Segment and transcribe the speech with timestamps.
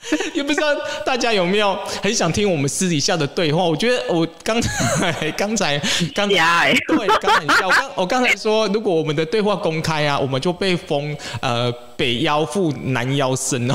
[0.34, 0.68] 也不知道
[1.04, 3.62] 大家有没有很想听我们私底下的对话？
[3.64, 5.78] 我觉得我刚才刚才
[6.14, 13.74] 刚才 对刚才我刚 我刚才说，如果我们的对话公开啊，我们就被封呃北妖妇南妖僧哦，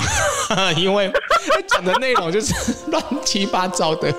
[0.78, 1.12] 因为
[1.68, 2.54] 讲的内容就是
[2.88, 4.14] 乱七八糟的。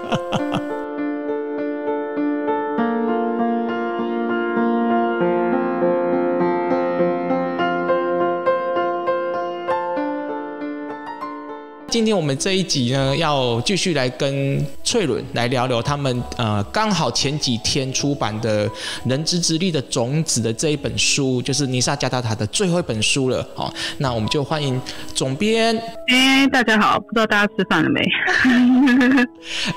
[11.93, 18.67] 今天我们这一集呢，要继续来跟翠伦来聊聊他们呃，刚好前几天出版的
[19.05, 23.47] 《人之之力的种子》的这一本书，就是尼萨加达塔的最后一本书了。
[23.55, 24.81] 好，那我们就欢迎
[25.15, 25.79] 总编。
[26.09, 28.01] 哎，大家好，不知道大家吃饭了没？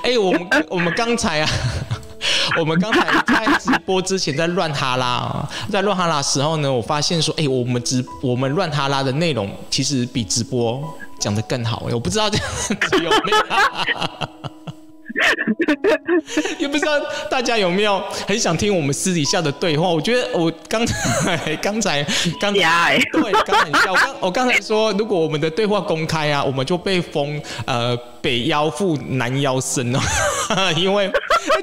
[0.02, 1.48] 哎，我们我们刚才啊，
[2.58, 10.82] 我们刚才在直播之前在乱哈拉，在乱哈拉的时候呢，我发现说，哎，我们直我们乱哈拉的内容其实比直播。
[11.26, 13.38] 讲的更好哎，我不知道这样子 有没有，
[16.60, 16.92] 也不知道
[17.28, 19.88] 大家有没有很想听我们私底下的对话。
[19.88, 22.04] 我觉得我刚才 刚才
[22.40, 30.00] 刚才对刚才我刚我刚才说，如果我们的对话公开啊，我们就被封呃北妖妇南妖僧哦，
[30.78, 31.10] 因为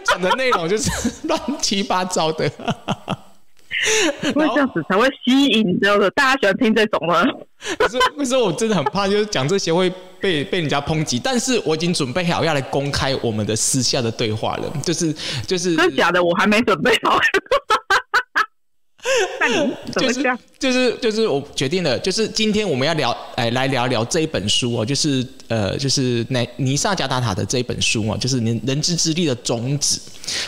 [0.03, 0.91] 讲的内容就是
[1.29, 2.51] 乱七八糟的。
[4.23, 7.23] 因为这样子才会吸引，你知道的，大家喜欢听这种吗？
[7.79, 11.19] 可是，那时候我真的很怕，就是讲这些会被被人家抨击。
[11.19, 15.13] 但是我已经准备好要来公开我们的私下的对话了，就是
[15.47, 15.75] 就是。
[15.75, 16.23] 真的假的？
[16.23, 17.19] 我还没准备好。
[19.39, 20.23] 那你就是
[20.57, 29.99] 就是就是我决定了，就是今天我们要聊，哎，来聊聊这一本书哦，就是呃，就是尼尼萨加达塔的这一本书哦，就是人人之之力的种子。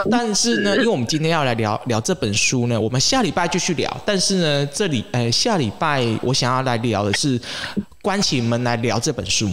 [0.10, 4.02] 但是呢，因为我们今天要来聊聊这本书呢，我们下礼拜继续聊。
[4.06, 7.38] 但是呢，这里呃，下礼拜我想要来聊的是
[8.02, 9.50] 关起门来聊这本书。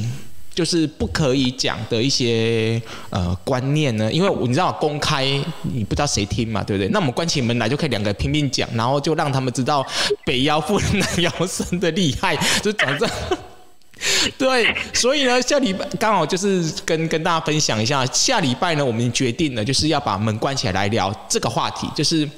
[0.54, 5.24] 就是不可以讲的一些呃观念呢，因为你知道公开
[5.62, 6.88] 你不知道谁听嘛，对不对？
[6.90, 9.86] 那我们关起门来就可以两个拼命讲，然后就让他们知道
[10.24, 13.08] 北妖妇南妖僧的厉害，就讲这。
[14.36, 22.28] 对，所以呢，下礼拜刚好就是跟跟大家分享一下，下礼拜呢，我们决定了就是要把门关起来来聊这个话题，就是。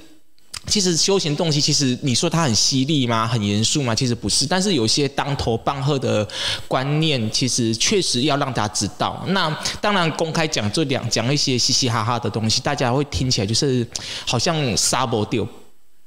[0.66, 3.26] 其实修行东西，其实你说它很犀利吗？
[3.26, 3.94] 很严肃吗？
[3.94, 4.46] 其实不是。
[4.46, 6.26] 但是有些当头棒喝的
[6.66, 9.24] 观念，其实确实要让大家知道。
[9.28, 13.86] 那当然公开讲这两讲一些嘻嘻哈哈的东西，大家会听起来就是
[14.26, 15.46] 好像沙波丢。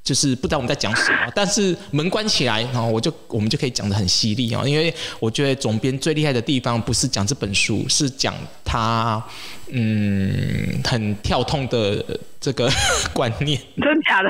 [0.03, 4.63] 就是不知道我们在讲什么，但是门关起来，然后我就我们就可以讲得很犀利啊！
[4.65, 9.21] 因为我觉得总编最厉害的地方不是讲这本书，是讲他
[9.69, 12.01] 嗯很跳痛的
[12.39, 12.71] 这个
[13.13, 13.59] 观念。
[13.75, 14.29] 真的假的？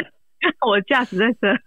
[0.67, 1.47] 我驾驶在这。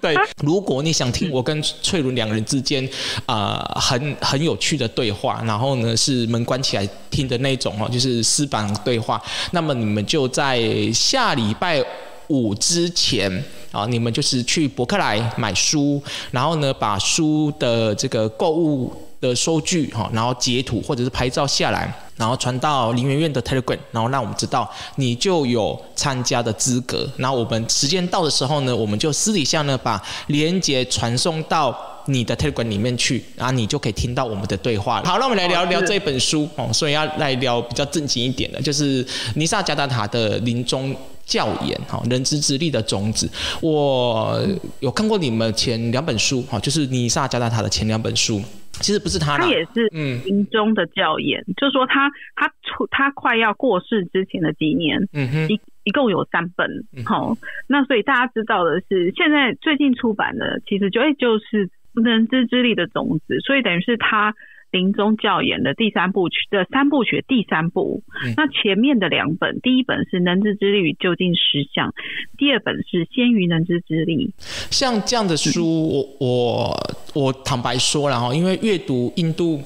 [0.00, 2.88] 对，如果你想听我跟翠伦两个人之间
[3.26, 9.22] 啊、很很有趣的对话，然后呢是门关起来听的那种哦，就是私房对话，
[9.52, 11.84] 那么你们就在下礼拜
[12.28, 13.30] 五之前
[13.70, 27.08] 啊，你们就是去博客来买书，然后呢把书的这个购物的收据哈，然后截图或者是拍照下来，然后传到林媛媛的 Telegram，然后让我们知道你就有参加的资格。
[27.16, 35.02] 然后我们时间到的时候呢，我们就私底下呢把连接传送到你的 Telegram 里面去，然后你就可以听到我们的对话。
[35.04, 39.04] 好，那我们来聊聊这本书哦，所以要来聊比较正经一点的，就是
[39.34, 40.94] 尼萨加达塔的临终
[41.26, 43.28] 教言哈，人之之力的种子。
[43.60, 44.40] 我
[44.80, 48.40] 有看过你们前两本书哈，就是尼萨加达塔的前两本书。
[48.80, 49.88] 其实不是他，他也是
[50.24, 56.68] 临终的教研，嗯、就是说他他出他快要过世之前的几年，嗯哼，一一共有三本，
[57.04, 57.32] 好、嗯。
[57.32, 64.34] 哦，那所以大家知道的是，现在最近出版的其实就哎就是人之之力的种子，所以等于是他。
[64.70, 71.88] 临终教言的第三部曲的三部曲第三部，嗯、那前面的两本，第一本是《能知之力与究竟实相》，
[72.36, 74.32] 第二本是《先于能知之力》。
[74.70, 79.62] 像这样的书，我我我坦白说了哈，因为阅读印度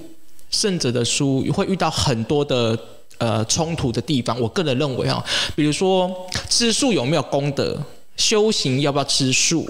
[0.50, 2.78] 圣者的书，会遇到很多的
[3.18, 4.40] 呃冲突的地方。
[4.40, 5.22] 我个人认为啊，
[5.56, 6.08] 比如说
[6.48, 7.84] 吃素有没有功德，
[8.16, 9.68] 修行要不要吃素，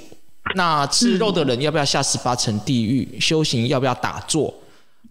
[0.54, 4.52] 那吃肉的人要不要下十八层地狱，嗯、修行要不要打坐？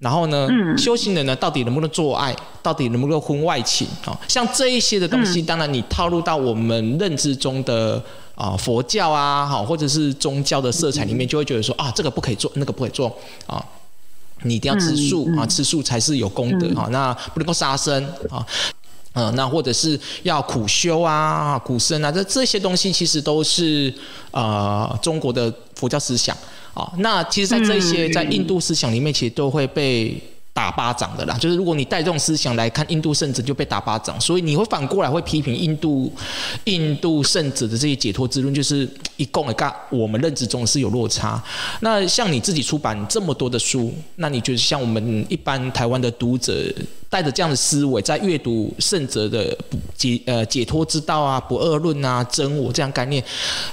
[0.01, 2.35] 然后呢，嗯、修行人呢，到底能不能做爱？
[2.63, 3.87] 到底能不能婚外情？
[4.03, 8.01] 啊，像这一些的东西，嗯、当然你套入到我们认知中的
[8.33, 13.15] 啊佛教啊，好或者是宗教的色彩里面，就会觉得说啊，这个不可以做，那个不可以做
[13.45, 13.63] 啊，
[14.41, 18.43] 你一定要吃素、嗯嗯、啊，吃素才是有功德啊，那不能够杀生啊。
[19.13, 23.93] 嗯、呃，那或者是要苦修啊、苦生啊，这这些东西其实都是
[24.31, 26.37] 呃中国的佛教思想
[26.75, 26.93] 啊。
[26.99, 30.21] 那其实，在这些在印度思想里面，其实都会被。
[30.61, 34.21] 打巴掌的啦，就是如果你带这种思想来看印度圣者，就被打巴掌。
[34.21, 36.13] 所以你会反过来会批评印度
[36.65, 38.87] 印度圣者的这些解脱之论，就是
[39.17, 41.43] 一共的跟我们认知中是有落差。
[41.79, 46.53] 那像你自己出版这么多的书，那你觉得像我们一般台湾的读者
[47.09, 49.57] 带着这样的思维，在阅读圣者的
[49.97, 53.23] 解呃解脱之道啊、不二论啊、真我这样概念，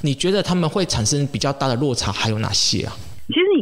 [0.01, 2.97] 你觉得他们会产生比较大的落差还有哪些啊？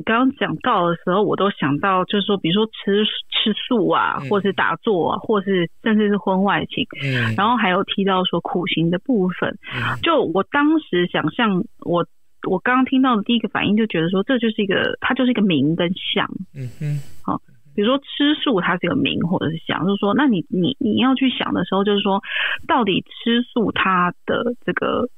[0.06, 9.58] 刚刚讲到的时候，我都想到，就是说，比如说吃吃素啊，或是打坐啊，或是甚至是婚外情，嗯，然后还有提到说苦行的部分，
[10.04, 12.06] 就我当时想象，我
[12.48, 16.24] 我刚刚听到的第一个反应就觉得说，这就是一个，它就是一个名跟相，
[16.54, 17.40] 嗯嗯，好，
[17.74, 22.22] 比如说吃素，它是一个名或者是相，就是说，那你你你要去想的时候，就是说，
[22.68, 25.08] 到底吃素它的这个。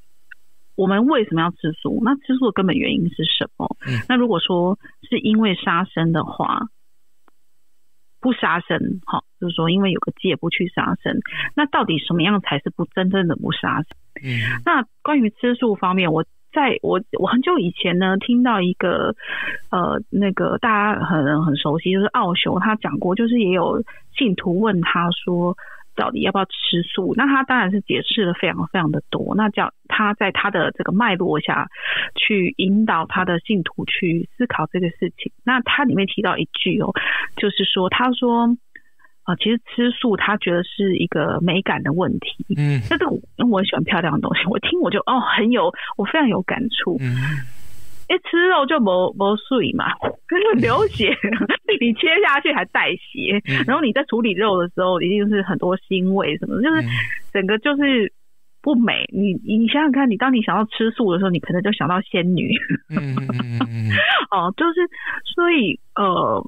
[0.79, 2.01] 我们为什么要吃素？
[2.05, 3.77] 那吃素的根本原因是什么？
[3.85, 6.69] 嗯、那如果说是因为杀生的话，
[8.21, 11.19] 不杀生，好，就是说因为有个戒不去杀生。
[11.57, 13.89] 那到底什么样才是不真正的不杀生？
[14.23, 16.23] 嗯，那关于吃素方面，我
[16.53, 19.17] 在我我很久以前呢，听到一个
[19.71, 23.83] 呃，那个大家很很熟悉，就是奥修，他讲过，就是也有
[24.17, 25.57] 信徒问他说。
[25.99, 27.12] 到底要不要吃素？
[27.17, 29.35] 那他当然是解释了非常非常的多。
[29.37, 31.69] 那叫他在他的这个脉络下
[32.15, 35.33] 去引导他的信徒去思考这个事情。
[35.45, 36.95] 那他里面提到一句哦，
[37.37, 38.47] 就是说他说
[39.25, 42.47] 啊、呃，其实吃素他觉得是一个美感的问题。
[42.56, 46.97] 嗯，那这个因为我很喜欢漂亮的东西，我听我就哦很有，我非常有感触。
[47.00, 47.17] 嗯。
[48.09, 49.85] 一吃肉就没没碎嘛，
[50.29, 51.15] 就是流血，
[51.81, 56.83] 你切下去还带血，然后你在处理肉的时候，一定是很多腥味什么，就是
[57.33, 58.11] 整个就是
[58.63, 59.05] 不美。
[59.13, 62.55] 你你想想看，你当你想要吃素的时候，你可能就想到仙女。
[64.33, 64.89] 哦，就是
[65.35, 66.43] 所以呃，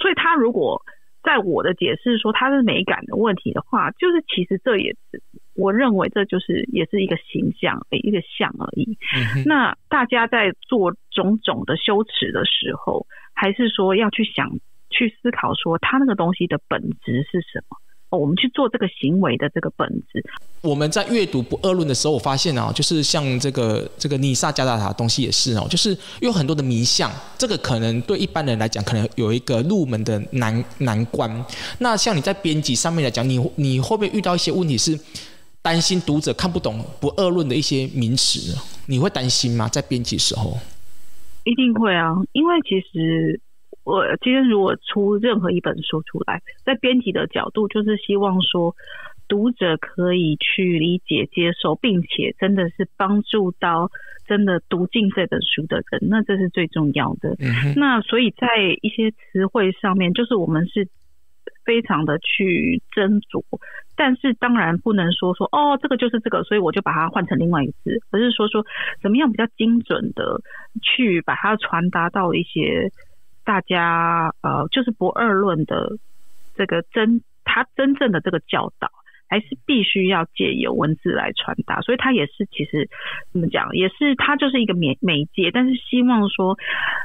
[0.00, 0.80] 所以他如果
[1.22, 5.22] 在我的解释说他是美感的问题的话，就是其实这也是。
[5.58, 8.96] 我认为这就是也是一个形象，一个像而已。
[9.16, 14.48] 嗯、那大家在做种种的修持的时候，还是说要去想、
[14.88, 17.76] 去思考，说他那个东西的本质是什么？
[18.10, 20.24] 哦，我们去做这个行为的这个本质。
[20.62, 31.44] 我们在阅读不二论的时候，我发现啊，就是像这个这个尼萨加达塔的东西也是哦，就是有很多的迷相，这个可能对一般人来讲，可能有一个入门的难难关。
[31.80, 34.96] 那像你在编辑上面来讲，你你会不会遇到一些问题是？
[35.68, 38.56] 担心读者看不懂不二论的一些名词，
[38.86, 39.68] 你会担心吗？
[39.68, 40.56] 在编辑时候，
[41.44, 43.38] 一定会啊，因为其实
[43.84, 48.74] 我今天如果出任何一本书出来，在编辑的角度，就是希望说
[49.28, 53.90] 读者可以去理解、接受，并且真的是帮助到
[54.26, 57.36] 真的读进这本书的人，那这是最重要的。
[57.40, 58.46] 嗯、那所以在
[58.80, 60.88] 一些词汇上面，就是我们是。
[61.68, 63.44] 非常的去斟酌，
[63.94, 68.64] 但是当然不能说说哦，这个就是这个，所以我就把它换成另外一个字，而是说说
[69.02, 70.40] 怎么样比较精准的
[70.80, 72.90] 去把它传达到一些
[73.44, 75.98] 大家呃，就是不二论的
[76.56, 78.88] 这个真他真正的这个教导。
[79.28, 82.88] 还是必须要借由文字来传达，所以它也是其实
[83.32, 85.50] 怎么讲，也是它就是一个媒媒介。
[85.52, 86.56] 但是希望说，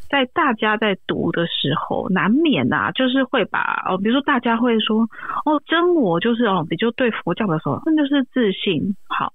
[0.09, 5.01] 在大家在读的时候，难免呐、啊，就是会把哦，比如说大家会说
[5.45, 8.95] 哦，真我就是哦，比如对佛教的时候，那就是自信。
[9.07, 9.33] 好，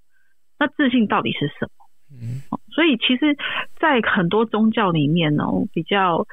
[0.59, 1.85] 那自信到底是什么？
[2.11, 2.41] 嗯，
[2.73, 3.37] 所以其实，
[3.79, 6.27] 在很多宗教里面哦，比较。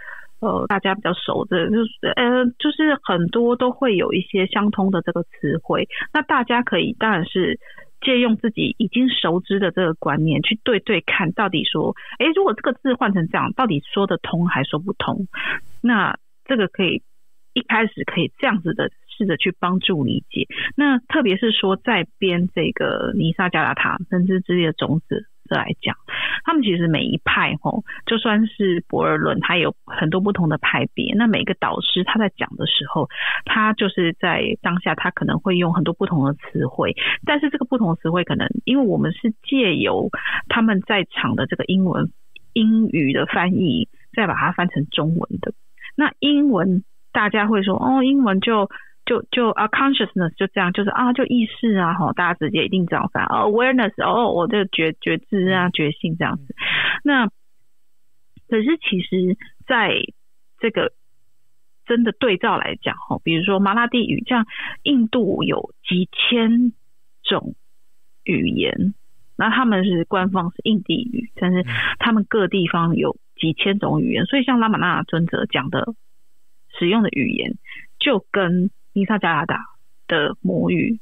[0.45, 5.87] 呃，大家比较熟的，就是呃，就是很多都会有一些相通的这个词汇。
[6.13, 7.59] 那大家可以当然是
[8.01, 15.27] 借用自己已经熟知的这个观念去对对看，到底说，诶，如果这个字换成这样，到底说得通还说不通？
[15.81, 17.01] 那这个可以
[17.53, 20.47] 一开始可以这样子的试着去帮助理解。
[20.75, 25.25] 那特别是说在编这个尼萨加拉塔真知之力的种子。
[25.49, 25.95] 来讲，
[26.43, 31.13] 他们其实每一派吼，就算是博尔论，他有很多不同的派别。
[31.15, 33.09] 那每个导师他在讲的时候，
[33.45, 36.95] 他就是在当下，他可能会用很多不同的词汇。
[37.25, 40.09] 但是这个不同词汇，可能因为我们是借由
[40.49, 42.11] 他们在场的这个英文
[42.53, 45.53] 英语的翻译，再把它翻成中文的。
[45.95, 48.69] 那英文大家会说哦，英文就。
[49.05, 53.23] 就就啊，consciousness 就这样，就是啊，就意识啊，吼，大家直接一定这样翻。
[53.25, 56.55] 啊，awareness，哦，我这个觉觉知啊，觉性这样子。
[57.03, 57.27] 那
[58.47, 59.91] 可是其实在
[60.59, 60.93] 这个
[61.85, 64.47] 真的对照来讲，吼，比如说马拉地语，像
[64.81, 66.73] 印度有几千
[67.21, 67.53] 种
[68.23, 68.95] 语言，
[69.37, 71.63] 那他们是官方是印地语，但是
[71.99, 75.93] 他们各地方有几千种语言，所以像拉玛那尊者讲的
[76.79, 77.55] 使用的语言，
[77.99, 79.57] 就跟尼萨加拉达
[80.07, 80.97] 的魔语，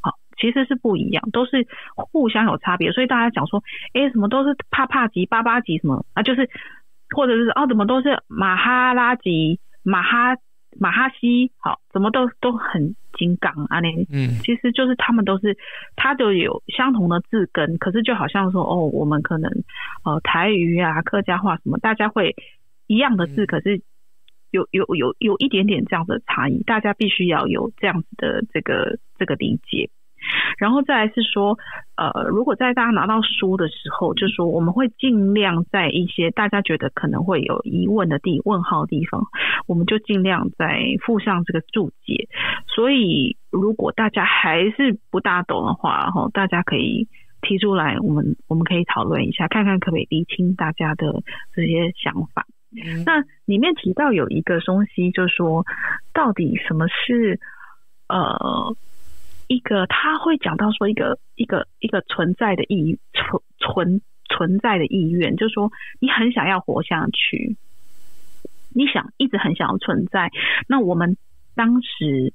[0.00, 2.90] 好，其实是不一样，都是互相有差别。
[2.90, 6.48] 所以大家讲说，哎，什么都是帕帕吉、巴巴吉什么啊，就是
[7.14, 10.38] 或者是哦，怎么都是马哈拉吉、马哈
[10.80, 13.80] 马哈西，好，怎么都都很金刚啊？
[13.80, 15.58] 那嗯，其实就是他们都是，
[15.96, 19.52] 他都有相同的字根，可是就好像说，哦，我们可能
[20.04, 22.34] 呃台语啊、客家话什么，大家会
[22.86, 23.82] 一样的字，可是。
[24.54, 29.90] 有有有有一点点这样的差异，大家必须要有这样子的这个这个理解。
[30.56, 31.58] 然后再来是说，
[31.96, 39.24] 呃，如果在大家拿到书的时候，就说我们会尽量在一些大家觉得可能会有疑问的地问号地方，
[39.66, 42.28] 我们就尽量在附上这个注解。
[42.68, 47.06] 所以如果大家还是不大懂的话，哈，大家可以
[47.42, 51.22] 提出来，我们我们可以讨论一下，看看可不可以厘清大家的
[51.54, 52.46] 这些想法。
[53.06, 55.64] 那里面提到有一个东西，就是说，
[56.12, 57.38] 到底什么是
[58.08, 58.76] 呃
[59.46, 67.56] 一个他会讲到说一个一个一个存在的意存存存在的意愿，就是说你很想要活下去，
[68.74, 70.30] 你想一直很想要存在。
[70.66, 71.16] 那我们
[71.54, 72.32] 当时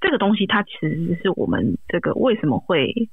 [0.00, 3.08] 这个东西，它其实是我们这个为什么会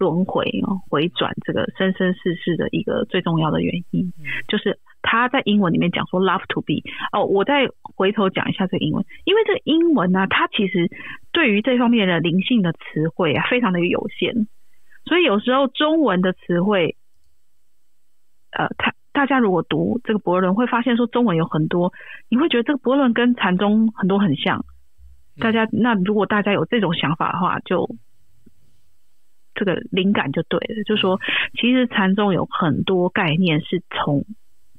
[0.00, 4.12] 轮回哦回转这个生生世世的一个最重要的原因，
[4.48, 4.80] 就是。
[5.02, 10.90] 他在英文里面讲说 “love to be” 哦，我再回头讲一下这个英文，因为这个英文呢、啊，它其实
[11.32, 14.46] 对于这方面的灵性的词汇啊，非常的有限，
[15.06, 16.96] 所以有时候中文的词汇，
[18.52, 21.94] 呃，他大家如果读这个博尔论，会发现说中文有很多，
[22.28, 24.66] 你会觉得这个博尔论跟禅宗很多很像。
[25.38, 27.88] 大家那如果大家有这种想法的话，就
[29.60, 31.20] 这个灵感就对了，就说
[31.60, 34.24] 其实禅宗有很多概念是从。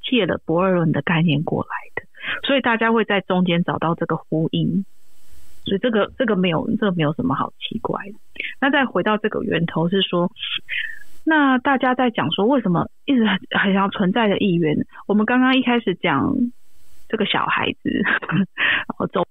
[0.03, 2.01] 借了博尔论的概念过来的，
[2.47, 4.83] 所以大家会在中间找到这个呼应，
[5.63, 8.13] 所以这个这个没有这个没有什么好奇怪的。
[8.59, 10.31] 那再回到这个源头是说，
[11.23, 14.75] 那大家在讲说为什么一直很很想存在的意愿？
[15.07, 16.35] 我们刚刚一开始讲
[17.07, 18.01] 这个小孩子
[19.13, 19.23] 走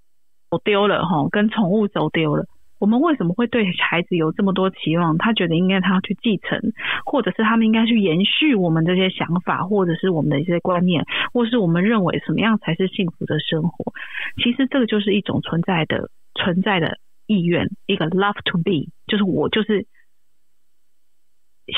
[0.51, 2.47] 走丢了哈，跟宠物走丢了。
[2.81, 5.19] 我们为什么会对孩子有这么多期望？
[5.19, 6.73] 他觉得应该他要去继承，
[7.05, 13.93] 或者是他们应该去延续我们这些想法，或者是我们的一些观念，或是我们认为什么样才是幸福的生活？
[14.43, 16.97] 其实这个就是一种存在的存在的
[17.27, 19.87] 意愿，一个 love to be，就是我就是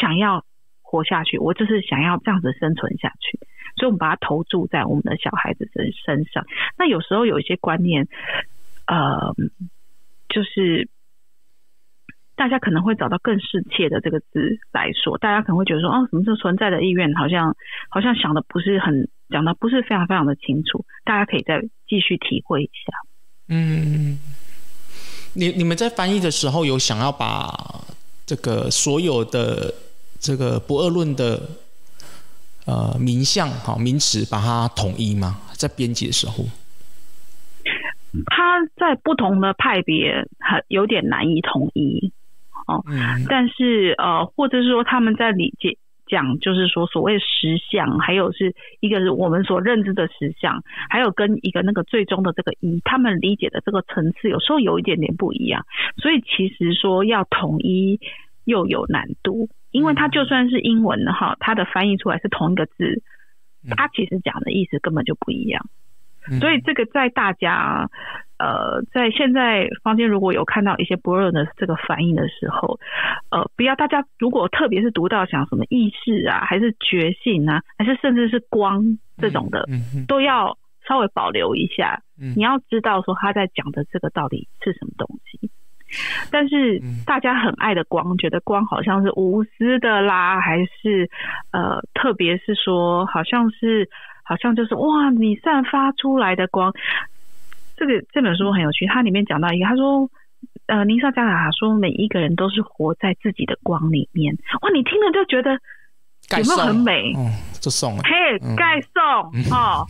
[0.00, 0.44] 想要
[0.82, 3.40] 活下去，我就是想要这样子生存下去，
[3.76, 6.46] 所以我们把它投注在我们的小孩子身身上。
[6.78, 8.06] 那有时候有一些观念，
[8.86, 9.34] 呃。
[10.32, 10.88] 就是
[12.34, 17.14] 大家可能会找到更适切的这个字来说，大家可能会觉得说，哦，什么是存在的意愿？
[17.14, 17.54] 好像
[17.90, 22.92] 好像想的不是很讲的不是非常非常的清楚，大家可以再继续体会一下。
[23.48, 24.18] 嗯，
[25.34, 27.84] 你你们在翻译的时候有想要把
[28.24, 29.74] 这个所有的
[30.18, 31.50] 这个不二论的
[32.64, 35.42] 呃名相哈名词把它统一吗？
[35.52, 36.44] 在编辑的时候？
[38.26, 42.12] 他在不同的派别很有点难以统一。
[42.66, 42.84] 哦，
[43.28, 45.76] 但是呃，或者是说他们在理解
[46.06, 55.66] 讲，就是说所谓实相，还有是一个是我们所认知的实相，还有跟一个那个最终的这个一，他们理解的这个层次有时候有一点点不一样，
[55.96, 57.98] 所以其实说要统一
[58.44, 63.02] 又有难度，因为它就算是英文的哈，它的翻译出来是同一个字，
[63.76, 65.66] 它其实讲的意思根本就不一样。
[66.40, 67.88] 所以这个在大家
[68.38, 72.78] 呃，在现在坊间如果有看到一些博尔的这个反应的时候，
[73.30, 79.68] 呃，不要大家如果特别是读到像什么意识啊，还是觉性啊，还是甚至是光这种的，
[80.08, 82.02] 都要稍微保留一下。
[82.16, 85.50] 你要知道说他在讲的这个到底是什么东西。
[86.32, 91.10] 但是大家很爱的光，觉得光好像是无私的啦，还是
[91.52, 93.88] 呃，特别是说好像是。
[94.22, 96.72] 好像就是哇，你散发出来的光，
[97.76, 98.86] 这个这本书很有趣。
[98.86, 100.08] 它里面讲到一个，他说，
[100.66, 104.36] 呃，尼萨加达说，每一个人都是活在自己的光里面。
[104.62, 105.52] 哇，你听了就觉得
[106.38, 107.12] 有没有很美？
[107.16, 108.02] 嗯，就送了。
[108.04, 109.86] 嘿，盖送哦。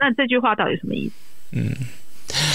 [0.00, 1.14] 那这句话到底什么意思？
[1.56, 1.74] 嗯。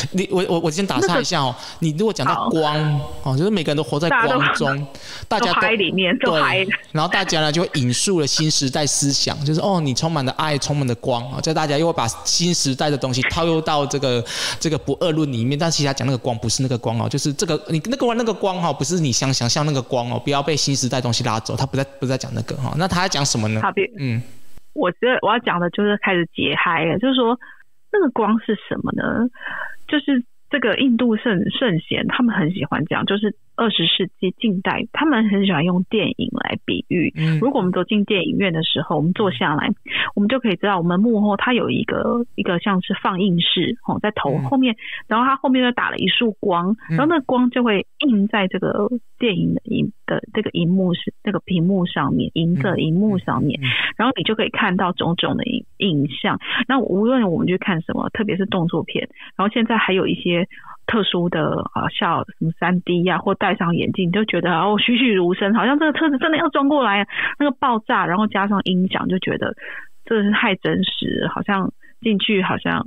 [0.12, 4.88] 你我我我先打岔一下哦，你如果讲到光哦，就是每个人都活在光 中，
[5.28, 14.24] 大家都，海里面都海，然后大家呢就会引述了新时代思想，就是哦，你充满了爱，充满了光啊，这大家又会把新时代的东西套用到这个
[14.60, 23.62] 这个不二论里面，但其实他讲那个光不是那个光哦，就是这个你那个那个光哈，不是你想想象那个光哦，不要被新时代东西拉走，他不在不在讲那个哈，那他在讲什么呢？
[23.98, 24.22] 嗯。
[24.76, 27.40] 我觉得我要讲的就是开始解嗨了，就是说
[27.94, 29.30] 那个光是什么呢？
[29.88, 33.36] 就是这个印度圣圣贤他们很喜欢讲，就是。
[33.56, 37.14] 二十世纪近代，他们很喜欢用电影来比喻。
[37.16, 39.70] 嗯如果我们走进电影院的时候，我们坐下来，
[40.16, 44.76] 我们就可以知道，我们幕后它有一个一个像是放映室哦，在头后面，
[45.08, 53.60] 然后它后面又打了一束光，然后那光就会映在这个电影的荧的这个荧幕是那个屏幕上面，银色荧幕上面，
[53.98, 56.40] 然后你就可以看到种种的影影像。
[56.68, 60.43] 那无论我们去看什么，特别是动作片，然后现在还有一些。
[60.86, 67.08] 特殊的啊，像什么三 D 呀、啊，或戴上眼镜，就觉得哦栩栩如生，好像这个车子真的要撞过来，
[67.40, 69.56] 那个爆炸，然后加上音响，就觉得
[70.06, 71.72] 这是太真实，好像
[72.02, 72.84] 进去好像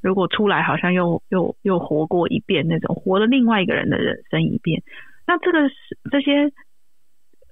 [0.00, 4.82] 如果出来，好像又又又活过一遍那种，活了另外一个人的人生一遍。
[5.26, 5.74] 那这个是
[6.10, 6.50] 这些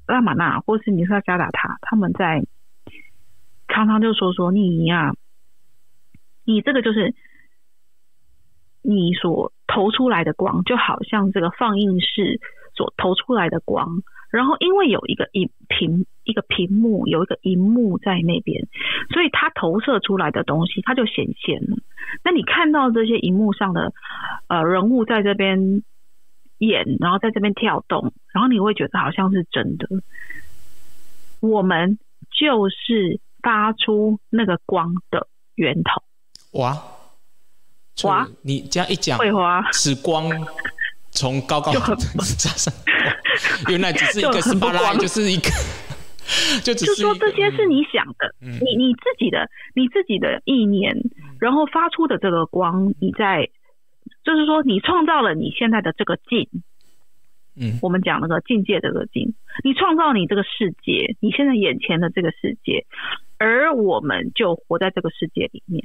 [0.07, 2.43] 拉玛那或是尼萨加达他他们在
[3.69, 5.13] 常常就说说你呀，
[6.45, 7.15] 你这个就是。
[8.83, 12.41] 你所投出来的光，就好像这个放映室
[12.75, 18.67] 所投出来的光，然后因为有一个荧屏，一个屏幕，有一个荧幕在那边，
[19.13, 21.77] 所以它投射出来的东西，它就显现了。
[22.25, 23.93] 那你看到这些荧幕上的
[24.49, 25.83] 呃人物在这边
[26.59, 29.87] 演，然后在这边跳动，然后你会觉得好像是真的。
[31.41, 31.99] 我们
[32.31, 36.03] 就是发出那个光的源头。
[36.61, 36.77] 哇！
[38.09, 38.29] 哇！
[38.43, 39.63] 你这样一讲，会花？
[39.73, 40.31] 此光
[41.11, 41.73] 从高高
[43.69, 45.51] 原来 只是一个斯巴拉，就是一个，
[46.63, 50.97] 就只是就说这些是你想的，嗯、你你自己的你自己的意念，
[51.41, 53.49] 然后发出的这个光，你在
[54.25, 56.49] 就是说你创造了你现在的这个境，
[57.57, 62.87] 嗯，我们讲那个境界这个境，你创造你这个世界，你现在眼前的这个世界。
[63.41, 65.83] 而我们就活在这个世界里面。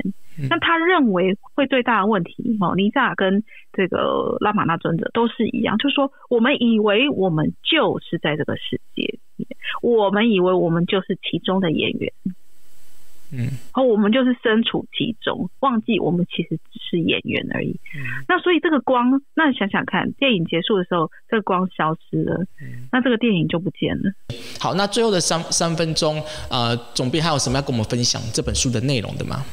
[0.49, 9.47] 那他认为会最大的问题，哦，尼萨跟这个拉玛那尊者都是一样，就是说，我们以为我们就是在这个世界里面，
[9.81, 12.11] 我们以为我们就是其中的演员。
[13.35, 17.79] 嗯，然后我们就是身处其中，忘记我们其实只是演员而已。
[17.95, 24.11] 嗯，那所以这个光，那你想想看，电影结束的时候，这个光消失了，嗯，那这个电影就不见了。
[24.59, 29.43] 好，那最后的三三分钟，呃，总编还有什么要跟我们分享这本书的内容的吗？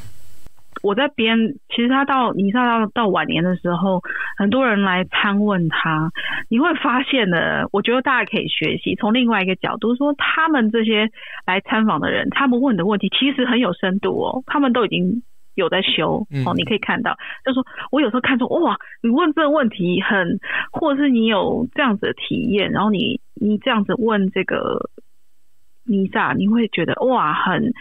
[0.83, 4.03] 我在编，其实他到尼萨到到晚年的时候，
[4.37, 6.11] 很多人来参问他，
[6.49, 11.09] 你会发现呢，我觉得大家可以学习从另外一个角度说，他们这些
[11.47, 15.23] 来参访的人，他们问的问题其实很有深度哦，他们都已经
[15.55, 20.41] 有在修哦，你可以看到，就是说我有时候看出哇，你问这个问题很，
[20.73, 24.91] 或者是你有这样子的体验，然后你你这样子问这个
[25.85, 27.73] 尼萨，你会觉得哇，很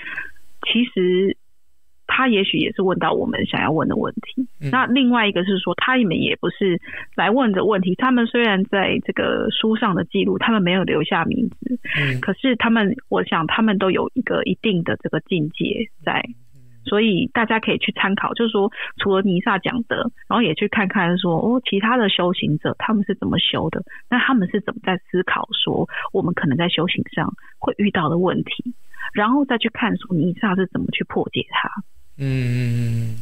[0.72, 1.36] 其实。
[2.14, 4.46] 他也许也是问到我们想要问的问题。
[4.60, 6.80] 嗯、那另外一个是说，他们也不是
[7.16, 7.96] 来问的问题。
[7.96, 16.22] 他们虽然在这个书上的记录，他们没有留下名字，嗯、可是他们，我想他们都有一个一定的这个境界在，
[16.84, 18.34] 所以大家可以去参考。
[18.34, 23.82] 就是说，除了尼萨讲的，然后也去看看说，哦，其他的修行者他们是怎么修的？
[24.10, 28.76] 那他们是怎么在思考说，我们可能在修行上会遇到的问题，
[29.14, 31.72] 然后再去看说尼萨是怎么去破解它。
[32.24, 33.16] 嗯，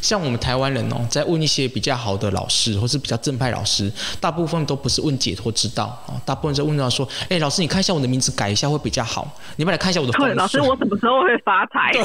[0.00, 10.12] 像我们台湾人哦，在问一些比较好的老师，或是比较正派老师，大部分都不是问解脱之道啊，大部分是问到说，哎，老师，你看一下我的名字改一下会比较好，你们来看一下我的。
[10.14, 11.92] 对，老师，我什么时候会发财？
[11.92, 12.02] 对，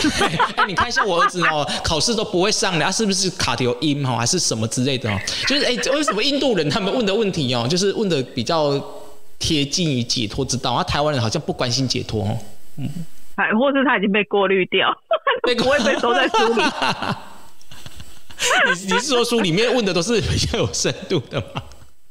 [0.56, 5.18] 哎，你看一下我儿子哦，考试都不会上的，他是不是卡条音哈，还是什么之类的哦？
[5.48, 8.80] 就是哎，为什么印度人他们问的问题哦，就是问的比较
[9.40, 12.38] 贴近于解脱之道，而台湾人好像不关心解脱哦，
[12.78, 12.88] 嗯。
[13.36, 14.88] 哎，或是他已经被过滤掉，
[15.48, 16.62] 被不会被收在书里。
[18.66, 21.62] 你你是说书里面问的都是比较有深度的吗？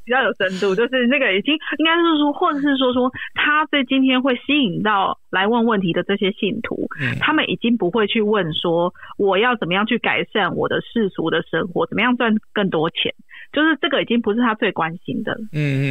[0.04, 13.14] 比较有深度，就是那个已经应该是说，或者是说说他在今天会吸引到来问问题的这些信徒，嗯、他们已经不会去问说我要怎么样去改善我的世俗的生活，怎么样赚更多钱，
[13.52, 15.34] 就是这个已经不是他最关心的。
[15.52, 15.86] 嗯嗯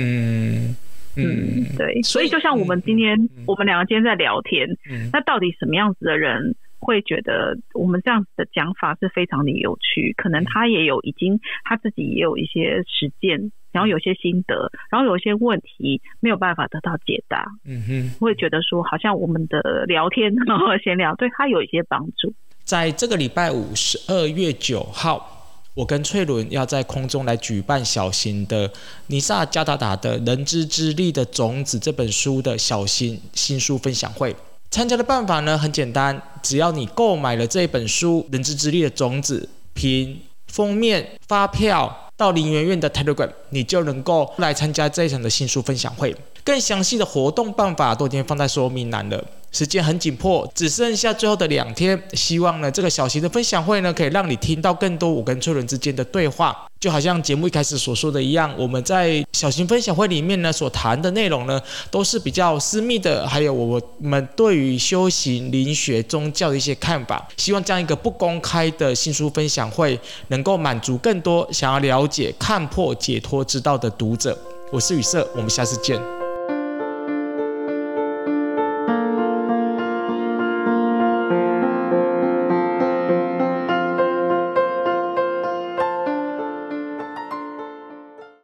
[0.70, 0.76] 嗯。
[1.16, 10.14] 嗯，对，所以就像我们今天，嗯、我们两个今天在聊天，嗯、那到底什么样子的人会觉得我们这样子的讲法是非常的有趣？
[10.18, 17.46] 可能他也有已经他自己也有一些实践，然后有些心得，然后有一些问题没有办法得到解答。
[17.66, 22.34] 嗯哼，会觉得说好像我们的聊天然后闲聊对他有一些帮助。
[22.64, 25.40] 在这个礼拜五，十二月九号。
[25.76, 28.72] 我跟翠伦要在空中来举办小型的
[29.08, 34.36] 尼萨加达达的《人之之力的种子》这本书的小型新书分享会。
[34.74, 46.16] 参加的办法呢很简单，只要你购买了这本书《人之之力的种子》，凭封面发票到林媛媛的 Telegram，你就能够来参加这一场的新书分享会。
[46.44, 49.24] 更详细的活动办法都已经放在说明栏了。
[49.52, 52.02] 时间很紧迫，只剩下最后的两天。
[52.14, 56.68] 希望呢，这个小型的分享会呢，可以让你听到更多我跟粹伦之间的对话。
[56.80, 67.26] 就好像节目一开始所说的一样，我们在小型分享会里面呢，所谈的内容呢，都是比较私密的，还有我们对于修行、灵学、宗教的一些看法。
[67.38, 69.98] 希望这样一个不公开的新书分享会，
[70.30, 74.38] 能够满足更多想要了解、看破、解脱之道的读者。
[74.72, 76.23] 我是雨色，我们下次见。